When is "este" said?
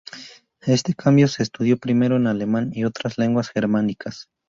0.65-0.95